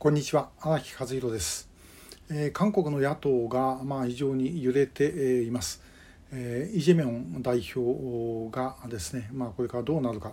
[0.00, 0.48] こんにちは。
[0.62, 1.68] 荒木和弘です、
[2.30, 5.82] えー、韓国の野党がまあ非常に揺れています、
[6.32, 10.32] えー、イ・ジェミョン代表がですねまあこれからどうなるか、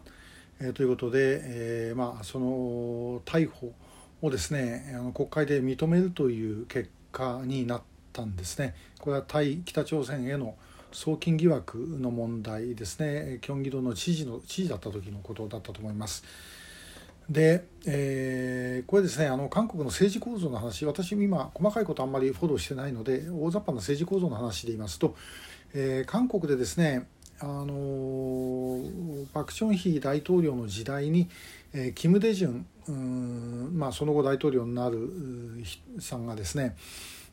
[0.61, 3.73] えー、ということで、えー、まあその逮捕
[4.21, 7.81] をですねあの国会で認めるという結果になっ
[8.13, 8.73] たんですね。
[9.01, 10.55] これは対北朝鮮への
[10.93, 13.39] 送金疑惑の問題ですね。
[13.41, 16.23] キョンギドの知事の知事だった時のことだったと思います。
[17.29, 25.15] で、えー、これですねあの韓国の政治構造の話私今細かいことあんまりフォローしてないので大雑把な政治構造の話で言いますと、
[25.73, 27.07] えー、韓国でですね
[27.39, 28.81] あの
[29.33, 31.29] パク・チョンヒ大統領の時代に、
[31.73, 35.09] えー、キム・デジュンうんまあ、その後大統領になる
[35.99, 36.75] さんがですね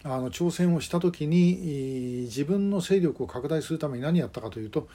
[0.03, 4.89] あの挑戦をした時に自分の勢力を拡大するために何やったかというと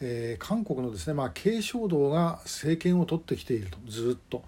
[0.00, 4.42] えー、韓国のですね、まあ、慶尚道が政権を取ってきているとずっと。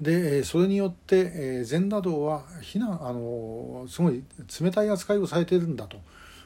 [0.00, 4.22] でそれによって、全羅道は非難あのすごい
[4.60, 5.98] 冷たい扱いをされているんだと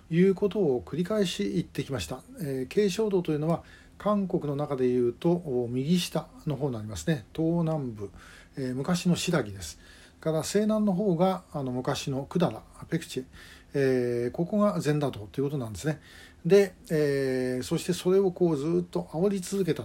[0.08, 2.20] いうことを繰り返し言ってきました。
[2.40, 3.64] えー、慶尚道というのは
[3.98, 8.10] 韓国の中でいうと右下の方になりますね東南部、
[8.56, 9.78] えー、昔の新羅です。
[10.20, 12.54] から西南の方があの昔の百済
[12.88, 13.24] ペクチェ、
[13.74, 16.00] えー、ここが禅だとということなんですね。
[16.44, 19.84] で、えー、そしてそれをこうずっと煽り続けた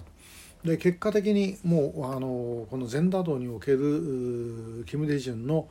[0.63, 5.67] で結果的にもうあのこの禅打道におけるキム・デジュンの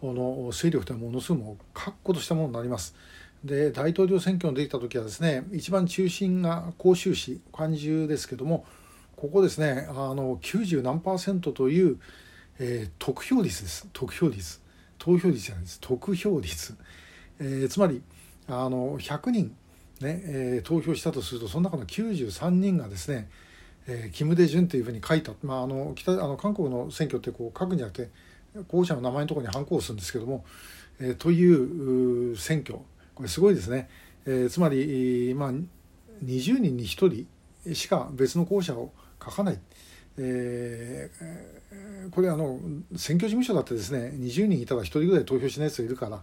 [0.00, 2.94] この勢力というのはものすごく確固としたものになります。
[3.44, 8.64] で大統領選挙に出てきた時はですね一番中心が広州市漢中ですけども
[9.14, 11.98] ここですねあの90何パーセントという、
[12.58, 13.88] えー、得票率です。
[13.92, 14.60] 得票率。
[14.98, 15.80] 投票率じゃないです。
[15.80, 16.76] 得票率、
[17.40, 18.02] えー、つまり
[18.48, 19.56] あの100人
[20.00, 23.28] ねえー、投票したとするとその中の93人がですね、
[23.88, 28.10] えー、キム・デジュンというふうに書いた、まあ、あの北あの韓国の選挙ってこう書くんじゃなくて
[28.68, 30.44] 候補者の名前のところにハンコを押すんですけども、
[31.00, 32.78] えー、という選挙。
[33.14, 33.88] これすごいですね、
[34.26, 37.26] えー、つまり、まあ、20人に1
[37.66, 39.58] 人しか別の候補者を書かない。
[40.18, 42.58] えー、これあの
[42.96, 46.22] 選挙事務所だってですね20人いたら1人ぐらい投票しない人いるから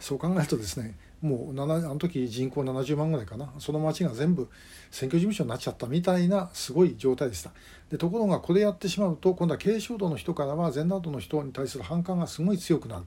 [0.00, 3.50] そう考えるとですねもうあの時人口70万ぐらいかな。
[3.58, 4.50] その町が全部
[4.90, 7.50] 選挙事務所になっちゃったみたいなすごい状態でした。
[7.90, 13.04] でところがこれやってしまうと今度は軽症度の人からは全などの人に対する反感がすごい強くなる。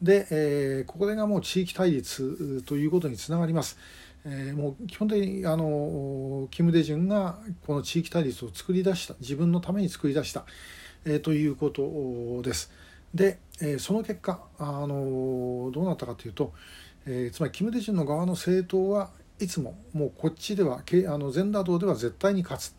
[0.00, 3.76] で、えー、これがもう地域対立ということにつながります。
[4.24, 10.44] えー、もう基本的にあのキム・デジュンがこの地域対立を作り出した自分のために作り出した、
[11.04, 12.70] えー、ということです。
[13.14, 16.52] で、えー、その結果あのどうなったかというと、
[17.06, 22.74] えー、つまりキム・デジュンの側の政党はいつももうこっちではあの全打道では絶対に勝つ。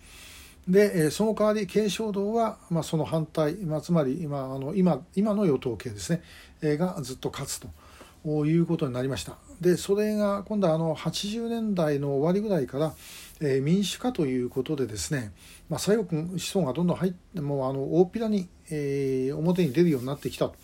[0.68, 6.22] で、その代わり慶尚道は、まあ、その反対、まあ、つまり今あの今今の与党系ですね、
[6.78, 7.68] がずっと勝つと
[8.26, 9.38] いうことになりました。
[9.60, 12.94] でそれが今度はあの80年代の終わりぐらいから、
[13.40, 15.32] えー、民主化ということでですね、
[15.70, 20.56] まあ、左翼思想がどんどん入ってもうあの大っぴらに、えー、表に出るようになってきたと。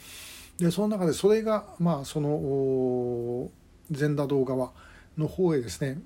[0.59, 3.50] でその中でそれが、まあ、その
[3.91, 4.72] 全打道側
[5.18, 6.00] の方へですね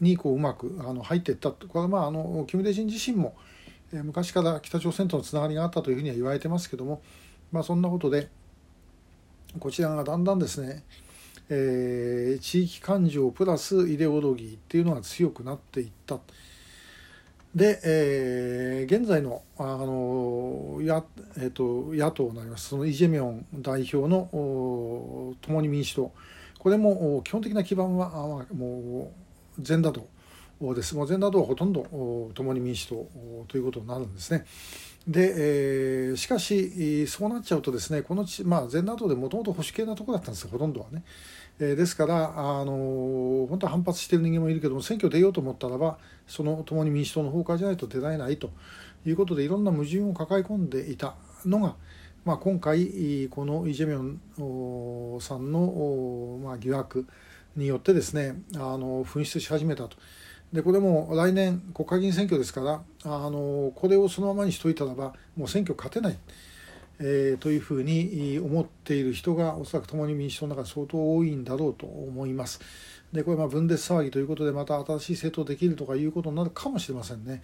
[0.00, 3.36] にこううまくあの入っていったこれはまああのキム・デジン自身も、
[3.92, 7.02] 昔から北朝鮮とのつながりがあったというふうには言われてますけども、
[7.52, 8.30] まあ、そんなことで
[9.58, 10.84] こちらがだんだんですね、
[11.48, 16.18] えー、地域感情プラスイデオロギーっていうのが強くなっていった。
[17.54, 21.04] で、えー、現在のあのや、
[21.36, 26.12] えーと、野党になりますそのイ・ジェミョン代表の共に民主党
[26.58, 29.12] これも基本的な基盤はも
[29.58, 30.06] う全打道
[30.74, 33.08] ですもう全打道はほとんど共に民主党
[33.48, 34.46] ということになるんですね。
[35.06, 41.02] で、えー、しかしそうなっちゃうとですねこの地、まあ、全打道でもともと保守系なところだったんですよほとんどはね。
[41.58, 48.50] えー、ですからあの本当は反発している人間もいるけども選挙出ようと思ったらばその共に民主党の方からじゃないと出られないと
[49.04, 51.14] いうことでいろんな矛盾を抱え込んでいた
[51.44, 51.74] のが、
[52.24, 57.06] まあ、今回このイ・ジェミョンさんの、まあ、疑惑
[57.56, 59.96] によってですねあの噴出し始めたと。
[60.52, 66.18] でこれも来年国会議員選挙ですからあのこれをそのままにしといたらばもう選挙勝てない。
[67.04, 72.60] えー、というふうに思っている人がおそらく共に民主党の中で相当多いんだろうと思います。
[73.12, 77.42] でこれまあ分裂騒ぎということでまた新しい政党できるとかいうことになるかもしれませんね。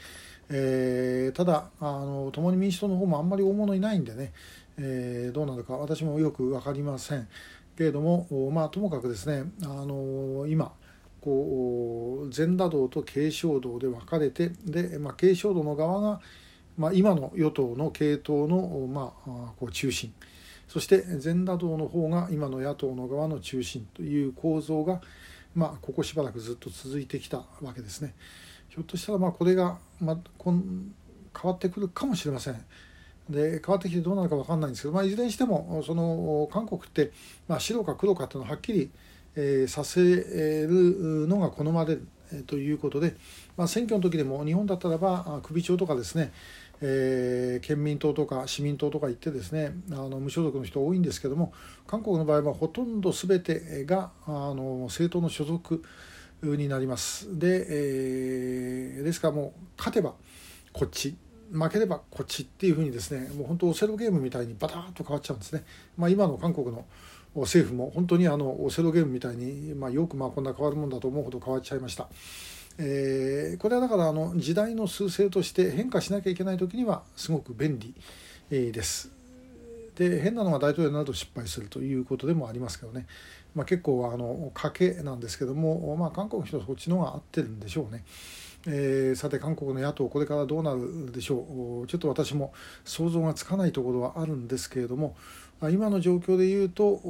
[0.49, 4.33] えー、ただあの共に民主党の方もあんまり大物いないんでね、
[4.79, 7.29] えー、どうなるか私もよく分かりません
[7.77, 10.73] けれどもまあともかくですねあの今
[11.21, 16.21] こう全打道と慶尚道で分かれてで、まあ、慶尚道の側が
[16.79, 20.15] まあ、今の与党の系統の、まあ、こう中心
[20.69, 25.01] そして全打道の方が今の野党の側の中心という構造が、
[25.55, 28.15] まあ、ここしばらくずっと続いてきたわけですね。
[28.69, 30.95] ひょっとしたらまあこれが、まあ、こん
[31.35, 32.65] 変わってくるかもしれません。
[33.29, 37.13] で変わってきてどうなるか分かんないんですけど、まあ、いずれにしてもその韓国って、
[37.49, 38.91] まあ、白か黒かっていうのをはっきり、
[39.37, 43.15] えー、させるのが好まれる、え、ということで、
[43.57, 46.33] まあ、選挙の時でも日本だったらば首長とかですね、
[46.81, 51.53] えー、県民党とか市民党とか言ってですねあの無所属の人多いんですけども
[51.87, 55.83] 韓国の場合はほとんど全てがあの政党の所属
[56.43, 57.37] になります。
[57.39, 60.15] で、えー、ですからもう勝てば
[60.73, 61.17] こっち
[61.51, 65.65] 負ければこっちっていうふうにですねもう本当オセロゲームみたいにバタッと変わっちゃうんですね、
[65.97, 66.85] まあ、今の韓国の
[67.35, 72.09] 政府も本当にあのオセロゲームみたいに、まあ、よくまあこんな変わるもんだと思うほど変わっちゃいました。
[72.79, 77.95] えー、これはだからあの時代の趨勢として変化しなきゃいけない時にはすごく便利、
[78.51, 79.11] です。
[79.97, 83.07] で変なのが大統領になると失敗するということでもありますけどね、
[83.55, 88.05] まあ、結構あの賭けなんですけども、まあ、韓国の人はそっちの方が合ってるんでしょうね。
[88.71, 92.53] えー、さて韓国の野党これからどうなるでしょうちょっと私も
[92.85, 95.17] 想像がつかないところはあるんですけれども
[95.71, 97.01] 今の状況でいうと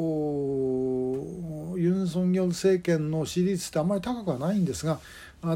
[1.77, 5.01] ユン・ソンニョル政権の支持率ってあんまり高くはないんですが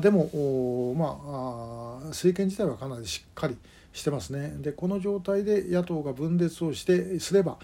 [0.01, 3.57] でもまあ政権自体はかなりしっかり
[3.93, 4.55] してますね。
[4.59, 7.59] でこの状態で野党が分裂をしてすれば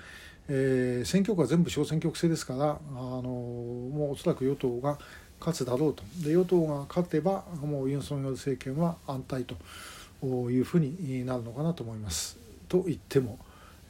[0.50, 4.98] えー、選挙区は全部小選挙区制ですから、あのもうおそらく与党が
[5.40, 9.54] 勝つだろうとで与党が勝てばもうユン・ソンニョル政権は安泰と
[10.26, 12.36] いうふうになるのかなと思います。
[12.68, 13.38] と言っても、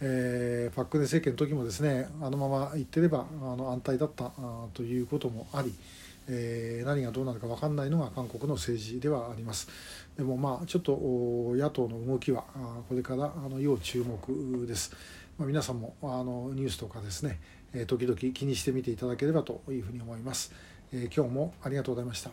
[0.00, 4.30] えー、パク・クネ政権の時もですねあのままいってればあの安泰だった
[4.74, 5.74] ということもあり、
[6.28, 9.68] えー、何がどうなるか分かんないのが韓国の政治ではあります。
[10.16, 10.92] でもまあちょっと
[11.56, 12.44] 野党の動きは
[12.88, 14.94] これからあの要注目です。
[15.38, 17.38] まあ、皆さんもあのニュースとかですね
[17.86, 20.52] 時々気にしてみていただければというふうに思います。
[20.92, 22.30] え今日もありがとうございました。